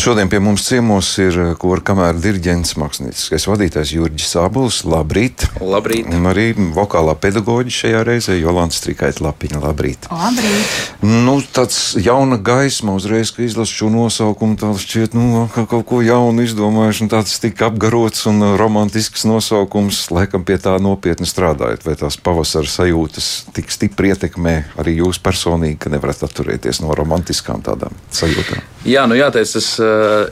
[0.00, 4.78] Un šodien pie mums ciemos ir eh, kora kamēra diriģents, mākslinieckais vadītājs Jurģis Sābuls.
[4.88, 5.44] Labrīt!
[5.60, 6.06] Labrīt!
[6.08, 9.60] Un arī vokālā pedagoģa šajā reizē Jolanta Strikaita Lapiņa.
[9.60, 10.08] Labrīt!
[10.08, 10.78] Labrīt!
[11.04, 16.00] Nu, tāds jauna gaisma uzreiz, kad izlasu šo nosaukumu, tāds šķiet, nu, ka kaut ko
[16.00, 21.84] jaunu izdomājuši, un tāds tik apgarots un romantisks nosaukums, laikam pie tā nopietni strādājat.
[21.84, 27.60] Vai tās pavasara sajūtas tik stipri ietekmē arī jūs personīgi, ka nevarat atturēties no romantiskām
[27.68, 28.64] tādām sajūtām?
[28.88, 29.74] Jā, nu jāteic, tas,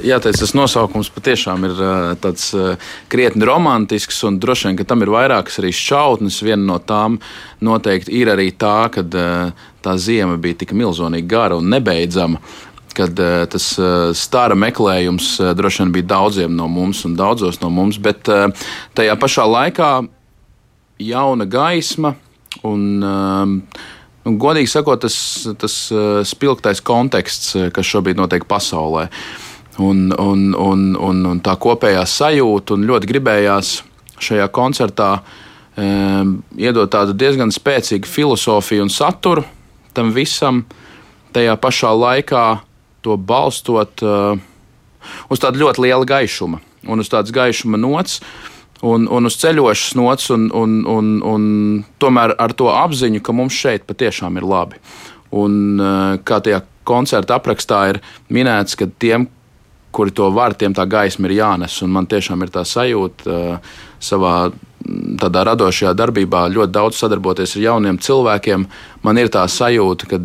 [0.05, 1.81] jāteic, tas nosaukums patiešām ir
[2.23, 2.51] tāds
[3.13, 6.41] krietni romantisks, un droši vien, ka tam ir vairākas arī šķautnes.
[6.47, 7.19] Viena no tām
[7.65, 9.05] noteikti ir arī tā, ka
[9.85, 12.41] tā zima bija tik milzonīgi gara un nebeidzama.
[12.99, 17.61] Kad uh, tas uh, stāra meklējums uh, droši vien bija daudziem no mums un daudzos
[17.63, 18.49] no mums, bet uh,
[18.99, 19.91] tajā pašā laikā
[21.07, 22.17] jauna gaisma
[22.67, 23.55] un uh,
[24.29, 25.17] Un, godīgi sakot, tas,
[25.61, 29.07] tas uh, spilgtais konteksts, uh, kas šobrīd notiek pasaulē,
[29.79, 33.73] un, un, un, un, un tā kopējā sajūta, ļoti gribējās
[34.19, 39.47] šajā koncertā um, iedot tādu diezgan spēcīgu filozofiju un saturu
[39.95, 40.65] tam visam,
[41.35, 42.45] tajā pašā laikā
[43.03, 44.39] to balstot uh,
[45.31, 48.21] uz tādu ļoti lielu gaišumu un uz tādas gaišuma nots.
[48.79, 51.47] Un, un uz ceļošanas nots, un, un, un, un
[51.99, 54.79] tomēr ar to apziņu, ka mums šeit patiešām ir labi.
[55.35, 57.99] Un, eh, kā tajā koncerta aprakstā ir
[58.31, 59.27] minēts, ka tiem,
[59.93, 61.81] kuri to var, tiem tā gaisma ir jānes.
[61.85, 63.59] Un man tiešām ir tā sajūta
[64.01, 64.35] savā
[65.19, 68.67] tādā radošajā darbībā ļoti daudz sadarboties ar jauniem cilvēkiem.
[69.05, 70.21] Man ir tā sajūta, ka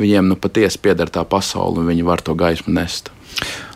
[0.00, 3.10] viņiem nu, patiesi pieder tā pasaule un viņi var to gaismu nest.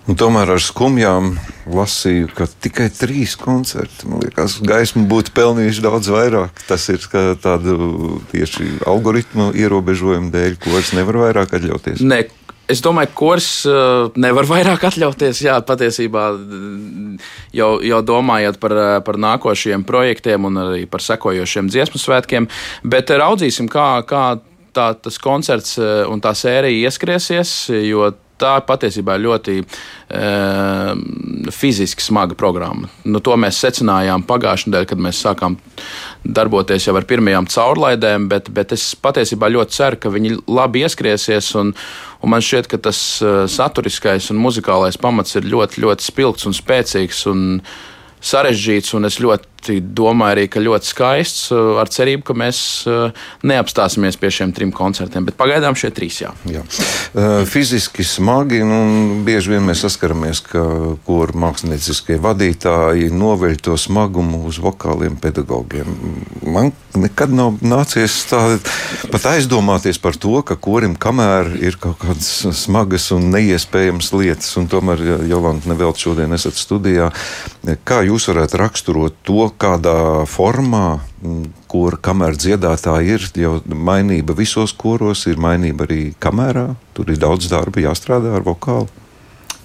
[0.09, 1.35] Un tomēr ar skumjām
[1.69, 4.09] lasīju, ka tikai trīs koncerti.
[4.09, 6.63] Man liekas, gaismu būtu pelnījuši daudz vairāk.
[6.65, 7.05] Tas ir
[7.43, 12.01] tādu tieši algoritmu ierobežojumu dēļ, ko es nevaru vairāk atļauties.
[12.01, 12.23] Ne.
[12.69, 15.41] Es domāju, ka kurs uh, nevar vairāk atļauties.
[15.47, 16.27] Jā, patiesībā
[17.57, 22.49] jau, jau domājot par, uh, par nākošajiem projektiem un arī par sekojošiem dziesmu svētkiem,
[22.85, 24.25] bet raudzīsim, kā, kā
[24.77, 27.59] tā, tas koncerts uh, un tā sērija ieskriesies,
[27.89, 29.65] jo tā patiesībā ir ļoti e,
[31.55, 32.91] fiziski smaga programma.
[33.09, 35.59] Nu, to mēs secinājām pagājušajā nedēļā, kad mēs sākām
[36.29, 41.51] darboties jau ar pirmajām caurlaidēm, bet, bet es patiesībā ļoti ceru, ka viņi labi ieskriesies.
[41.59, 41.75] Un,
[42.23, 46.57] un man šķiet, ka tas eh, saturiskais un muzikālais pamats ir ļoti, ļoti spilgts un
[46.57, 47.25] spēcīgs.
[47.33, 47.47] Un,
[48.19, 53.15] sarežģīts, un es ļoti domāju arī, ka ļoti skaists, uh, ar cerību, ka mēs uh,
[53.47, 56.33] neapstāsimies pie šiem trim koncertiem, bet pagaidām šie trīs jā.
[56.49, 56.65] jā.
[57.13, 58.81] Uh, fiziski smagi, nu,
[59.27, 60.65] bieži vien mēs saskaramies, ka
[61.07, 65.91] kur mākslinieckie vadītāji noveļ to smagumu uz vokāliem pedagogiem.
[66.49, 68.41] Man nekad nav nācies tā,
[69.13, 74.69] pat aizdomāties par to, ka korim kamēr ir kaut kādas smagas un neiespējamas lietas, un
[74.71, 77.11] tomēr, Jolanta, nevēl šodien esat studijā,
[77.89, 81.01] kā jūs varētu raksturot to, kādā formā,
[81.69, 86.71] kur kamēr dziedātāji ir, jau mainība visos koros, ir mainība arī kamērā.
[86.97, 88.89] Tur ir daudz darba, jāstrādā ar vokālu.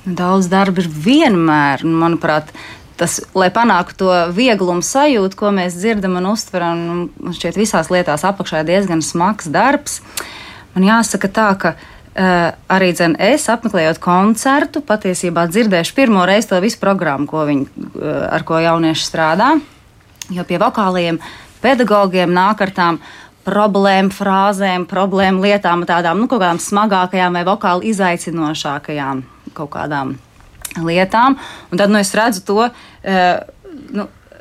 [0.03, 2.51] Daudz darba ir vienmēr, manuprāt,
[2.99, 6.83] tas, lai panāktu to vieglumu sajūtu, ko mēs dzirdam un uztveram,
[7.15, 10.01] man šķiet, visās lietās apakšā ir diezgan smags darbs.
[10.73, 11.75] Man jāsaka tā, ka
[12.13, 17.63] Uh, arī dzen, es apmeklējot koncertu, patiesībā dzirdēšu pirmo reizi to visu programmu, ko viņi,
[17.65, 19.47] uh, ar ko jaunieši strādā.
[20.29, 21.17] Jo pie vokāliem
[21.63, 22.99] pedagogiem nāk ar tām
[23.47, 29.25] problēmu frāzēm, problēmu lietām, tādām nu, kaut kādām smagākajām vai vokāli izaicinošākajām
[29.57, 30.13] kaut kādām
[30.85, 31.39] lietām.
[31.73, 32.69] Un tad nu, es redzu to.
[32.69, 33.41] Uh,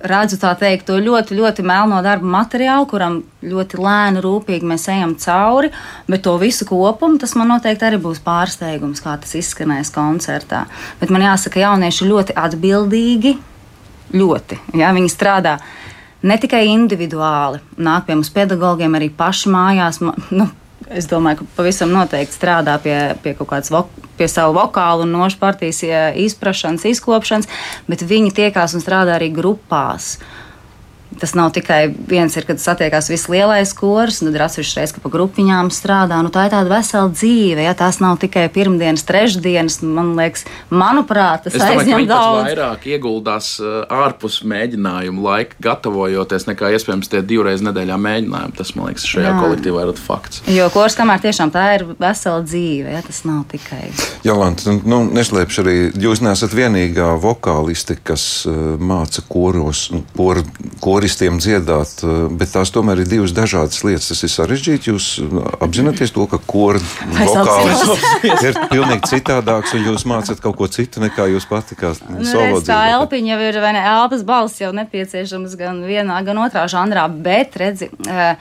[0.09, 5.73] redzu teikt, to ļoti, ļoti melno darbu materiālu, kuram ļoti lēni, rūpīgi mēs ejam cauri.
[6.11, 10.65] Bet to visu kopumu tas man noteikti arī būs pārsteigums, kā tas izskanēs koncertā.
[11.01, 13.37] Bet man jāsaka, jaunieši ļoti atbildīgi.
[14.13, 14.59] Ļoti.
[14.77, 15.57] Ja, viņi strādā
[16.23, 20.03] ne tikai individuāli, nāk pie mums pedagogiem, arī paši mājās.
[20.03, 20.51] Nu,
[20.99, 23.73] es domāju, ka pavisam noteikti strādā pie, pie kaut kādas
[24.19, 25.83] pie savu vokālu un nošu partijas
[26.25, 27.51] izprašanas, izkopšanas,
[27.89, 30.17] bet viņi tiekās un strādā arī grupās.
[31.23, 34.95] Tas nav tikai viens, ir, kad satiekās viss lielais kurs, un tad ir atsevišķi reizes,
[34.97, 36.17] ka pa grupiņām strādā.
[36.27, 37.63] Nu, tā ir tāda vesela dzīve.
[37.63, 37.77] Ja?
[37.79, 39.77] Tās nav tikai pirmdienas, trešdienas.
[39.87, 42.49] Man liekas, manuprāt, tas aizņem daudz.
[42.49, 48.59] vairāk ieguldās uh, ārpus mēģinājumu laika, gatavojoties, nekā iespējams tie divreiz nedēļā mēģinājumi.
[48.59, 49.39] Tas, man liekas, šajā Jā.
[49.45, 50.43] kolektīvā ir fakts.
[50.51, 53.05] Jo kurs, kamēr tiešām tā ir vesela dzīve, ja?
[53.07, 53.93] tas nav tikai.
[54.27, 59.87] Jolanta, nu, neslēpšu arī, jūs neesat vienīgā vokāliste, kas uh, māca koros,
[60.19, 60.43] kor,
[60.83, 64.09] koris koristiem dziedāt, uh, bet tās tomēr ir divas dažādas lietas.
[64.09, 64.89] Tas ir sarežģīti.
[64.89, 65.09] Jūs
[65.61, 67.85] apzināties to, ka vokāls
[68.25, 72.65] ir pilnīgi citādāks, un jūs mācat kaut ko citu nekā jūs pati kā nu, dziedāt.
[72.65, 77.07] Tā elpiņa jau ir, vai ne, elpas balss jau nepieciešams gan vienā, gan otrā žanrā,
[77.13, 77.93] bet redzi.
[78.09, 78.35] Uh,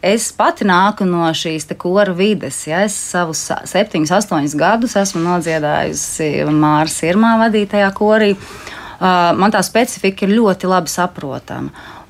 [0.00, 2.62] Es pati nāku no šīs kora vides.
[2.64, 8.30] Ja, es savus septiņus, astoņus gadus esmu nodziedājusi Māras Irmā vadītajā korī.
[8.32, 11.68] Uh, man tā specifika ir ļoti labi saprotama.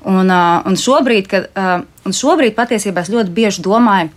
[0.09, 1.51] Un, un, šobrīd, kad,
[2.07, 4.09] un šobrīd patiesībā es ļoti bieži domāju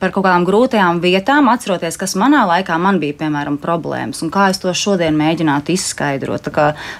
[0.00, 4.48] par kaut kādām grūtajām vietām, atceroties, kas manā laikā man bija, piemēram, problēmas un kā
[4.50, 6.48] es to šodien mēģinātu izskaidrot.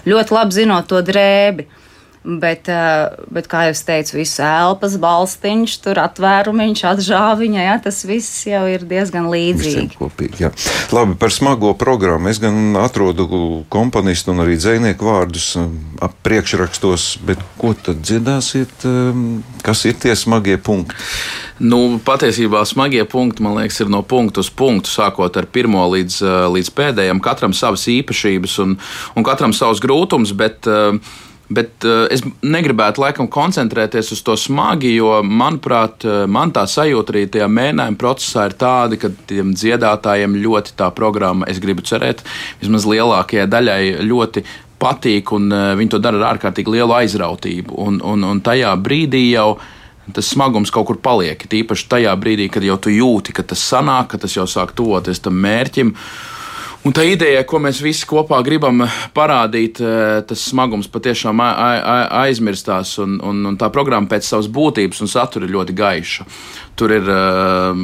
[0.06, 1.66] Ļoti labi zinot to drēbi.
[2.20, 8.42] Bet, eh, bet, kā jau teicu, viss elpas, balstiņš, tur atvērumiņš, atžāviņa, jā, tas viss
[8.44, 9.96] jau ir diezgan līdzīgi.
[9.96, 10.50] Kopīgi, jā.
[10.92, 12.28] Labi, par smago programmu.
[12.28, 13.24] Es gan atrodu
[13.72, 18.84] komponistu un arī dzinieku vārdus um, ap priekšrakstos, bet ko tad dziedāsiet?
[18.84, 21.00] Um, kas ir tie smagie punkti?
[21.56, 26.20] Nu, patiesībā smagie punkti, man liekas, ir no punkta uz punktu, sākot ar pirmo līdz,
[26.20, 27.24] uh, līdz pēdējiem.
[27.24, 28.76] Katram savas īpašības un,
[29.16, 31.00] un katram savs grūtums, bet uh,
[31.50, 37.10] Bet uh, es negribētu laikam koncentrēties uz to smagi, jo, manuprāt, uh, man tā sajūta
[37.14, 42.22] arī tajā mēģinājuma procesā ir tāda, ka tiem dziedātājiem ļoti tā programma, es gribu cerēt,
[42.62, 44.44] vismaz lielākajai daļai ļoti
[44.80, 47.74] patīk, un uh, viņi to dara ar ārkārtīgi lielu aizrautību.
[47.82, 49.56] Un, un, un tajā brīdī jau
[50.14, 51.42] tas smagums kaut kur paliek.
[51.50, 55.22] Tīpaši tajā brīdī, kad jau tu jūti, ka tas sanāk, ka tas jau sāk tuvoties
[55.22, 55.92] tam mērķim.
[55.94, 56.39] Uh,
[56.80, 58.80] Un tā ideja, ko mēs visi kopā gribam
[59.12, 65.10] parādīt, eh, tas smagums patiešām aizmirstās, un, un, un tā programma pēc savas būtības un
[65.12, 66.26] satura ir ļoti gaiša.
[66.80, 67.82] Tur ir, eh,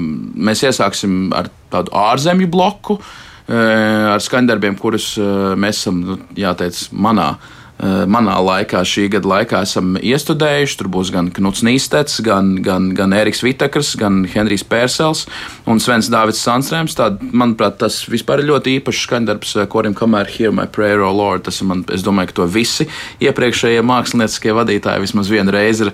[0.48, 7.34] mēs iesāksim ar tādu ārzemju bloku, eh, ar skaņdarbiem, kurus mēs esam, nu, jāteic, manā
[7.37, 10.76] Eh, manā laikā, šī gada laikā, esam iestudējuši.
[10.81, 15.26] Tur būs gan Knuts Nīstets, gan, gan, gan Eriks Vitakers, gan Henrijs Pērsels
[15.69, 16.96] un Svens Dāvids Sanstrēms.
[16.96, 21.12] Tād, manuprāt, tas vispār ir ļoti īpašs skaņdarbs, eh, kurim kamēr Hear My Prayer, O
[21.12, 22.88] Lord, tas man, es domāju, ka to visi
[23.20, 25.93] iepriekšējie mākslinieckie vadītāji vismaz vienu reizi ir,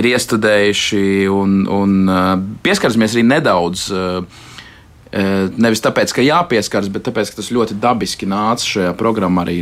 [0.00, 2.30] ir iestudējuši un, un eh,
[2.64, 4.46] pieskarsimies arī nedaudz uh,
[5.10, 9.56] Nevis tāpēc, ka jāpieskaras, bet tāpēc, ka tas ļoti dabiski nāca šajā programmā arī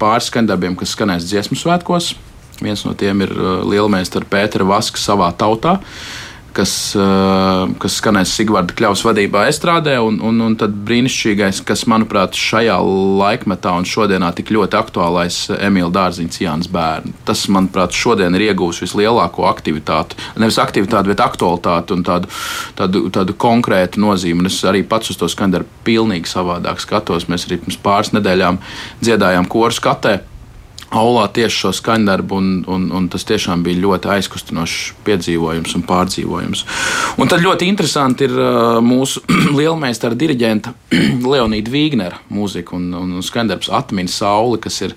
[0.00, 2.12] pāris skandarbiem, kas skanēs dziesmu svētkos.
[2.60, 3.32] Viens no tiem ir
[3.64, 5.78] lielmeistara Pētera Vaska savā tautā.
[5.80, 11.84] Uh, kas, eh, kas skanēs Sigvarda Kļavas vadībā estrādē, un, un, un tad brīnišķīgais, kas,
[11.90, 12.76] manuprāt, šajā
[13.20, 17.20] laikmetā un šodienā tik ļoti aktuālais Emīļa Dārziņš Jānis Bērns.
[17.28, 22.32] Tas, manuprāt, šodien ir iegūs vislielāko aktivitāti, nevis aktivitāti, bet aktualitāti un tādu,
[22.78, 24.44] tādu, tādu konkrētu nozīmi.
[24.44, 27.28] Un es arī pats uz to skandaru pilnīgi savādāk skatos.
[27.30, 28.60] Mēs arī pirms pāris nedēļām
[29.04, 30.20] dziedājām koru skatē
[30.90, 36.64] aulā tieši šo skaņdarbu, un, un, un tas tiešām bija ļoti aizkustinošs piedzīvojums un pārdzīvojums.
[37.22, 39.22] Un tad ļoti interesanti ir uh, mūsu
[39.58, 40.74] lielmeistara diriģenta
[41.32, 44.96] Leonīda Vīgnera mūzika un, un skaņdarbs Atmiņas sauli, kas ir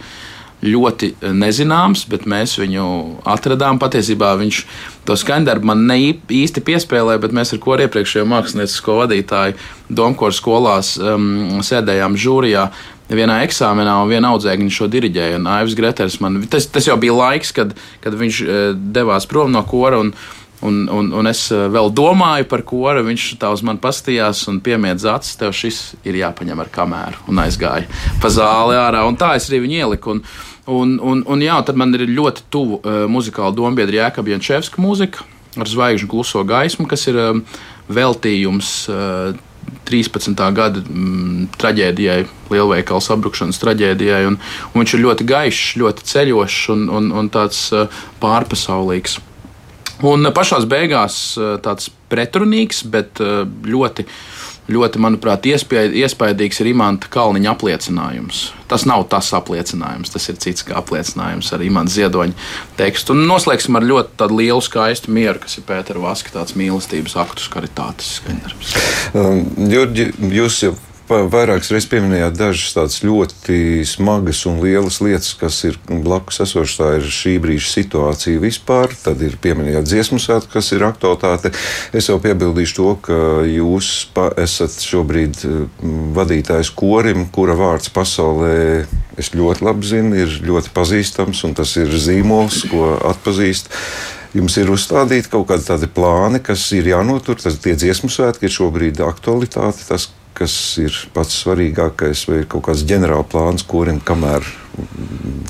[0.64, 2.86] ļoti nezināms, bet mēs viņu
[3.28, 3.80] atradām.
[3.82, 4.62] Patiesībā viņš
[5.08, 9.58] to skaņdarbu man ne īsti piespēlēja, bet mēs ar ko iepriekšējo māksliniecisko vadītāju
[9.94, 12.70] Domkora skolās um, sēdējām žūrijā
[13.12, 15.42] vienā eksāmenā, un viena audzēkņa šo diriģēja.
[15.58, 18.64] Aivs Greters man tas, tas jau bija laiks, kad, kad viņš eh,
[18.96, 20.04] devās prom no kora.
[20.06, 20.16] Un,
[20.64, 24.62] Un, un, un es eh, vēl domāju par ko, viņš tā uz mani pastījās un
[24.64, 27.20] piemiedz acis, tev šis ir jāpaņem ar kameru.
[27.28, 27.84] Un aizgāja
[28.24, 30.14] pa zāli ārā, un tā es arī viņu ieliku.
[30.16, 30.24] Un,
[30.72, 35.28] un, un, un jā, tad man ir ļoti tuvu uh, muzikāla dombiedra Jēkabs Jančevska mūzika
[35.60, 37.44] ar zvaigžņu kluso gaismu, kas ir um,
[37.92, 38.72] veltījums.
[38.88, 39.36] Uh,
[39.88, 40.40] 13.
[40.56, 42.22] gada mm, traģēdijai,
[42.54, 44.24] lielveikala sabrukšanas traģēdijai.
[44.30, 44.40] Un,
[44.72, 49.20] un viņš ir ļoti gaišs, ļoti ceļošs un, un, un tāds uh, pārpasaulīgs.
[50.04, 53.18] Un uh, pašā beigās uh, tāds pretrunīgs, bet
[53.66, 54.06] ļoti
[54.72, 58.44] ļoti, manuprāt, iespaidīgs ir Imants Kalniņa apliecinājums.
[58.72, 62.38] Tas nav tas apliecinājums, tas ir cits apliecinājums ar Imants Ziedoņa
[62.80, 63.18] tekstu.
[63.18, 68.18] Un noslēgsim ar ļoti lielu skaistu mieru, kas ir Pētera Vaska, tāds mīlestības aktus, karitātes
[68.22, 68.74] skaņdarbs.
[69.14, 70.74] Um, Jurģi, jūs jau
[71.10, 76.78] vairākas reizes pieminējāt dažas tādas ļoti smagas un lielas lietas, kas ir blakus esošas.
[76.80, 78.96] Tā ir šī brīža situācija vispār.
[79.04, 81.54] Tad ir pieminējāt dziesmu svētku, kas ir aktualitāte.
[81.96, 83.20] Es jau piebildīšu to, ka
[83.50, 83.92] jūs
[84.46, 85.44] esat šobrīd
[86.16, 88.56] vadītājs korim, kura vārds pasaulē
[89.20, 93.70] es ļoti labi zinu, ir ļoti pazīstams, un tas ir zīmols, ko atpazīst.
[94.34, 97.38] Jums ir uzstādīti kaut kādi tādi plāni, kas ir jānotur.
[97.38, 99.86] Tas tie dziesmu svētki ir šobrīd aktualitāte.
[99.86, 104.46] Tas, kas ir pats svarīgākais, vai ir kaut kāds ģenerāla plāns, kurim kamēr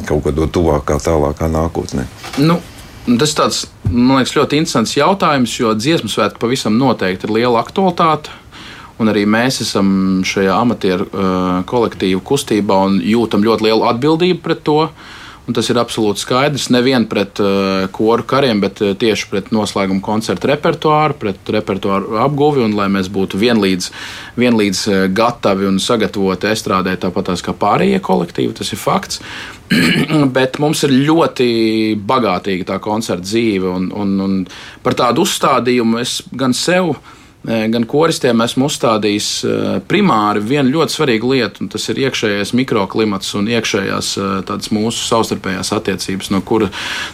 [0.08, 2.08] kaut kādā tuvākā, tālākā nākotnē?
[2.44, 2.60] Nu.
[3.04, 3.58] Tas ir tāds,
[3.90, 8.32] man liekas, ļoti interesants jautājums, jo dziesmu svētki pavisam noteikti ir liela aktualitāte.
[9.02, 14.63] Un arī mēs esam šajā amatieru uh, kolektīvu kustībā un jūtam ļoti lielu atbildību pret
[14.63, 14.78] to.
[15.44, 16.70] Un tas ir absolūti skaidrs.
[16.72, 22.64] Nevien pret uh, koru kariem, bet uh, tieši pret noslēguma koncertu repertuāru, pret repertuāru apguvi
[22.64, 23.90] un lai mēs būtu vienlīdz,
[24.40, 28.56] vienlīdz uh, gatavi un sagatavoti estrādē tāpat kā pārējie kolektīvi.
[28.56, 29.20] Tas ir fakts.
[30.38, 31.50] bet mums ir ļoti
[32.08, 34.40] bagātīga tā koncerta dzīve, un, un, un
[34.84, 37.23] par tādu uzstādījumu es gan sev gan
[37.92, 39.30] koristiem esmu uzstādījis
[39.92, 44.12] primāri vienu ļoti svarīgu lietu, un tas ir iekšējais mikroklimats un iekšējās
[44.72, 46.70] mūsu savstarpējās attiecības, no kura,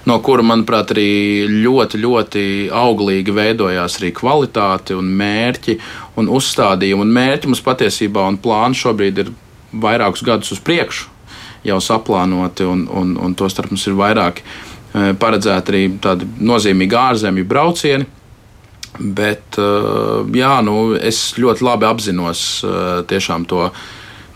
[0.06, 5.80] no kura manuprāt, arī ļoti, ļoti auglīgi veidojās arī kvalitāte un mērķi
[6.22, 7.08] un uzstādījumi.
[7.08, 9.34] Un mērķi mums patiesībā un plāni šobrīd ir
[9.74, 11.10] vairākus gadus uz priekšu
[11.66, 14.46] jau saplānoti, un, un, un to starp mums ir vairāki
[14.94, 18.19] paredzēti arī tādi nozīmīgi ārzemju braucieni
[18.98, 23.70] Bet eh, jā, nu, es ļoti labi apzinos eh, to.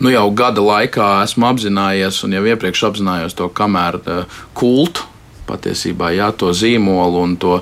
[0.02, 5.08] Nu, jau gada laikā esmu apzinājies, un jau iepriekš apzinājos to kamēr eh, kultu,
[5.48, 7.58] patiesībā jā, to zīmolu un to,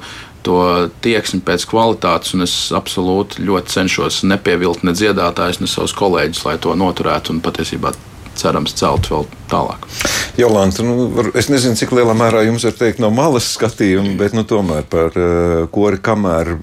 [0.46, 0.60] to
[1.02, 2.36] tieksmi pēc kvalitātes.
[2.44, 7.94] Es absolūti ļoti cenšos nepievilkt ne dziedātājus, ne savus kolēģus, lai to noturētu un patiesībā
[8.38, 9.86] cerams celt vēl tālāk.
[10.38, 14.36] Jolanta, nu, var, es nezinu, cik lielā mērā jums ir teikt no malas skatījuma, bet
[14.36, 16.54] nu, tomēr par uh, kori kamēr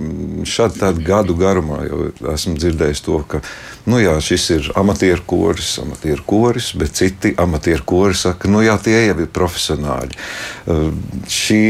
[0.49, 3.43] šādu gadu garumā jau esmu dzirdējis to, ka
[3.89, 8.77] nu, jā, šis ir amatieru koris, amatieru koris, bet citi amatieru kori saka, nu jā,
[8.81, 10.17] tie jau ir profesionāļi.
[10.65, 10.89] Uh,
[11.29, 11.61] šī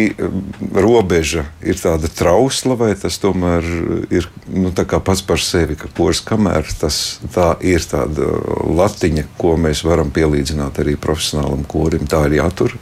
[0.80, 3.68] robeža ir tāda trausla, vai tas tomēr
[4.14, 8.32] ir nu, pats par sevi, ka koris kamēr tas tā ir tāda
[8.80, 12.78] latiņa, ko mēs varam pielīdzināt arī profesionālam korim, tā ir jātur.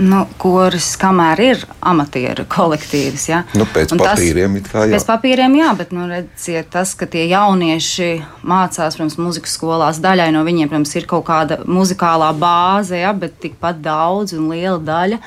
[0.00, 3.24] Nu, kuras kamēr ir amatieru kolektīvs.
[3.28, 3.42] Ja?
[3.58, 4.94] Nu, pēc un papīriem tas, kā, jā.
[4.96, 8.08] Pēc papīriem, jā, bet nu, redziet, tas, ka tie jaunieši
[8.40, 13.36] mācās, protams, muzikas skolās, daļai no viņiem, protams, ir kaut kāda muzikālā bāze, ja, bet
[13.44, 15.20] tikpat daudz un liela daļa.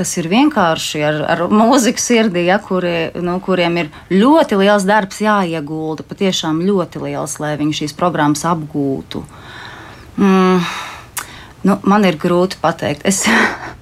[0.00, 5.18] Kas ir vienkārši ar, ar mūziku sirdī, ja, kuri, nu, kuriem ir ļoti liels darbs
[5.20, 9.20] jāiegulda, patiešām ļoti liels, lai viņi šīs programmas apgūtu.
[10.16, 10.64] Mm,
[11.68, 13.04] nu, man ir grūti pateikt.
[13.04, 13.26] Es,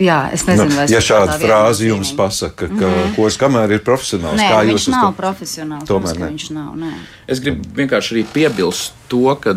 [0.00, 3.16] Jā, es nezinu, nu, ja šāda frāze jums pasaka, ka mm -hmm.
[3.18, 5.16] koks kamēr ir profesionāls, nē, kā jūs to saprotat?
[5.18, 6.28] Profesionāls, tomēr ne.
[6.30, 6.70] viņš nav.
[6.80, 6.92] Nē.
[7.28, 9.52] Es gribu vienkārši arī piebilst to, ka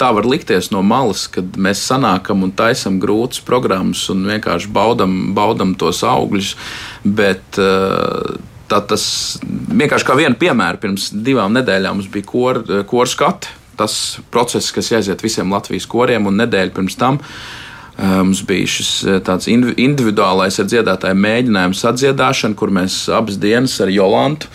[0.00, 5.34] tā var likties no malas, kad mēs sanākam un taisam grūtas programmas un vienkārši baudam,
[5.34, 6.56] baudam tos augļus.
[7.04, 7.60] Bet,
[8.72, 10.80] Tā tas vienkārši kā viena piemēra.
[10.80, 13.48] Pirms divām nedēļām mums bija kor, kor skati.
[13.76, 17.61] Tas process, kas jāiziet visiem Latvijas koriem, un nedēļa pirms tam uh,
[17.98, 18.90] Mums bija šis
[19.26, 24.48] tāds individuālais ar dziedātāju mēģinājums atdziedāšana, kur mēs abas dienas ar Jolantu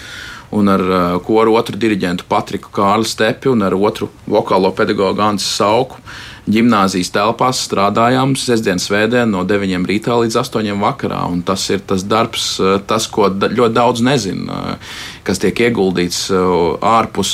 [0.58, 0.84] un ar
[1.28, 6.02] koru otru diriģentu Patriku Kārli Stepi un ar otru vokālo pedagogu Ansu Sauku
[6.48, 11.22] gimnāzijas telpās strādājām sestdienas svētdien no 9 rītā līdz 8 vakarā.
[11.48, 14.78] Tas ir tas darbs, eh, tas, ko ļoti daudz nezina, eh,
[15.24, 17.34] kas tiek ieguldīts eh, ārpus,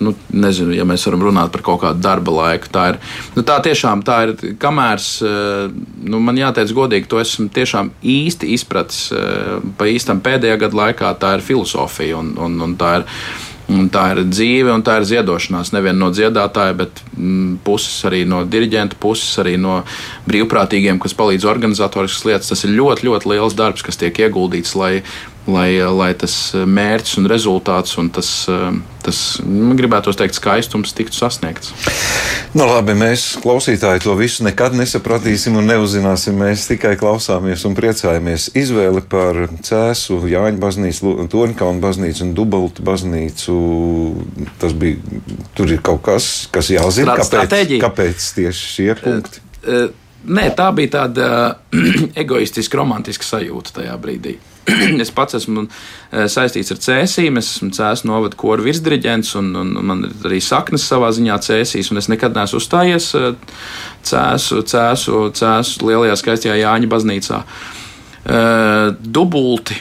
[0.00, 2.72] nu, nezinu, ja mēs varam runāt par kaut kādu darba laiku.
[2.72, 2.98] Tā ir,
[3.36, 4.98] nu, tā tiešām tā ir, kamēr
[6.08, 9.12] nu, man jāteic godīgi, to esmu tiešām īsti izpratis
[9.78, 13.06] pa īstam pēdējā gada laikā, tā ir filozofija un, un, un tā ir
[13.68, 18.22] Un tā ir dzīve un tā ir ziedošanās nevien no dziedātāja, bet mm, puses arī
[18.24, 19.82] no diriģenta puses, arī no
[20.28, 22.52] brīvprātīgiem, kas palīdz organizatoriskas lietas.
[22.54, 25.02] Tas ir ļoti, ļoti liels darbs, kas tiek ieguldīts, lai
[25.48, 28.30] lai, lai tas mērķis un rezultāts un tas,
[29.04, 31.72] tas nu, gribētu teikt, skaistums tiktu sasniegts.
[32.56, 36.38] Nu, labi, mēs klausītāji to visu nekad nesapratīsim un neuzzināsim.
[36.38, 38.50] Mēs tikai klausāmies un priecājamies.
[38.58, 43.56] Izvēle par Cēzu, Jāņa baznīcu, Torņkalnu baznīcu un Dubultu baznīcu.
[44.60, 45.20] Tas bija,
[45.58, 49.44] tur ir kaut kas, kas jāzina, kāpēc, kāpēc tieši šie punkti.
[49.64, 51.26] Uh, uh, Nē, tā bija tāda
[52.22, 54.34] egoistiska, romantiska sajūta tajā brīdī.
[55.04, 59.74] es pats esmu eh, saistīts ar cēsīm, es esmu cēs novada koru virsdiriģents, un, un
[59.90, 63.28] man ir arī saknes savā ziņā cēsīs, un es nekad neesmu uzstājies eh,
[64.08, 67.42] cēsu, cēsu, cēsu lielajā skaistajā Jāņa baznīcā.
[68.28, 69.72] Uh, dubulti,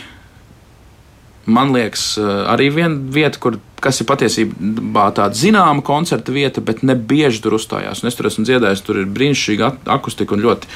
[1.51, 2.13] man liekas,
[2.47, 7.57] arī viena vieta, kur kas ir patiesībā tāda zināma koncerta vieta, bet ne bieži tur
[7.57, 8.01] uzstājās.
[8.01, 10.71] Un es tur esmu dziedājis, tur ir brīnišķīga akustika un ļoti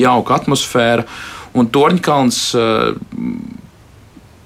[0.00, 1.06] jauka atmosfēra.
[1.58, 2.92] Un Torņkalns, eh,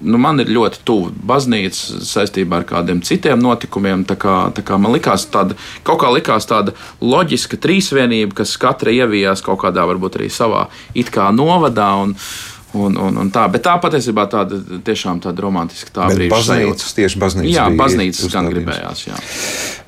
[0.05, 4.05] nu, man ir ļoti tuvu baznīca saistībā ar kādiem citiem notikumiem.
[4.09, 8.91] Tā kā, tā kā man likās tāda, kaut kā likās tāda loģiska trīsvienība, kas katra
[8.91, 11.93] ievijās kaut kādā varbūt arī savā it kā novadā.
[12.03, 12.17] Un,
[12.75, 16.95] Un, un, un tā, bet tā patiesībā tāda tiešām tāda romantiska tā brīža baznīcas, sajūta.
[16.97, 19.03] tieši baznīcas Jā, baznīcas gan gribējās.
[19.07, 19.19] Jā.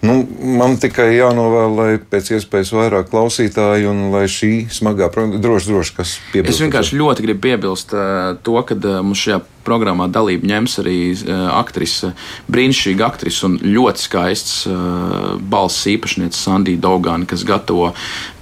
[0.06, 0.22] Nu,
[0.60, 6.12] man tikai jānovēl, lai pēc iespējas vairāk klausītāju un lai šī smagā droši, droši, kas
[6.32, 6.54] piebilst.
[6.54, 11.00] Es vienkārši ļoti gribu piebilst uh, to, ka uh, mums šajā programmā dalību ņems arī
[11.16, 12.14] uh, aktrise,
[12.54, 14.56] brīnišķīga aktrise un ļoti skaists
[15.50, 17.90] balss īpašniece Sandija Daugāna, kas gatavo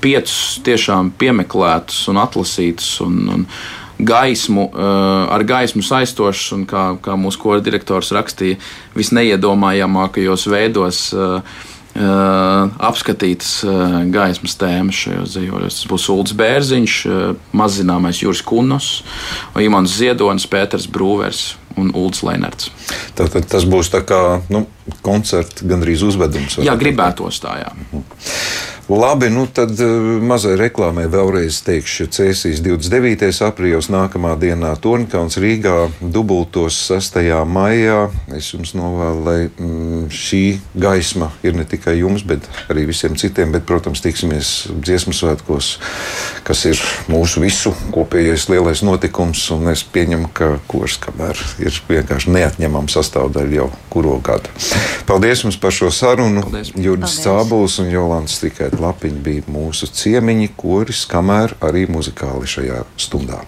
[0.03, 2.91] piecus tiešām piemeklētus un atlasītus.
[3.05, 3.49] Un, un,
[3.95, 8.59] Gaismu, uh, ar gaismu saistošs, un kā, kā mūsu kora direktors rakstīja,
[8.97, 11.39] visneiedomājamākajos veidos uh,
[11.95, 15.77] Uh, apskatītas uh, gaismas tēmas šajos dzīvojos.
[15.77, 17.21] Tas būs Ulrichs Bērziņš, uh,
[17.55, 18.89] mazzināmais Juris Kunos,
[19.63, 22.67] Imants Ziedonis, Pēters Brūvers un Ulrichs Leinerts.
[23.15, 24.19] Tātad tas būs tā kā
[24.51, 24.65] nu,
[25.07, 26.59] koncerts, gandrīz uzvedums.
[26.67, 27.71] Jā, gribētos tā, jā.
[28.89, 29.87] Labi, nu tad eh,
[30.21, 33.31] mazai reklāmai vēlreiz teikšu, Cēsīs 29.
[33.47, 37.17] aprīlis nākamā dienā Tornkauns Rīgā dubultos 6.
[37.49, 38.11] maijā.
[38.37, 40.41] Es jums novēlu, lai mm, šī
[40.77, 45.71] gaisma ir ne tikai jums, bet arī visiem citiem, bet, protams, tiksimies dziesmu svētkos,
[46.45, 52.35] kas ir mūsu visu kopējais lielais notikums, un es pieņemu, ka kurs kamēr ir vienkārši
[52.37, 54.53] neatņemama sastāvdaļa jau kuro gadu.
[55.09, 56.45] Paldies jums par šo sarunu.
[56.45, 56.75] Paldies.
[56.77, 57.19] Paldies.
[57.25, 63.43] Cābuls un Jolants tikai lapiņi bija mūsu ciemiņi, kuris kamēr arī muzikāli šajā stundā.